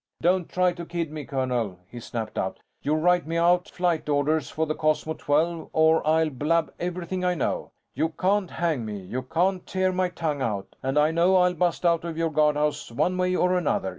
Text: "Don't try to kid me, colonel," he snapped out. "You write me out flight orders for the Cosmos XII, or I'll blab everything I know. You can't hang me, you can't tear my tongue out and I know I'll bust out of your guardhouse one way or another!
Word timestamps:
"Don't 0.19 0.49
try 0.49 0.73
to 0.73 0.83
kid 0.83 1.11
me, 1.11 1.25
colonel," 1.25 1.77
he 1.87 1.99
snapped 1.99 2.35
out. 2.35 2.57
"You 2.81 2.95
write 2.95 3.27
me 3.27 3.37
out 3.37 3.69
flight 3.69 4.09
orders 4.09 4.49
for 4.49 4.65
the 4.65 4.73
Cosmos 4.73 5.21
XII, 5.21 5.67
or 5.73 6.01
I'll 6.07 6.31
blab 6.31 6.73
everything 6.79 7.23
I 7.23 7.35
know. 7.35 7.69
You 7.93 8.09
can't 8.09 8.49
hang 8.49 8.83
me, 8.83 8.97
you 8.97 9.21
can't 9.21 9.63
tear 9.67 9.91
my 9.91 10.09
tongue 10.09 10.41
out 10.41 10.75
and 10.81 10.97
I 10.97 11.11
know 11.11 11.35
I'll 11.35 11.53
bust 11.53 11.85
out 11.85 12.03
of 12.03 12.17
your 12.17 12.31
guardhouse 12.31 12.91
one 12.91 13.15
way 13.15 13.35
or 13.35 13.55
another! 13.55 13.89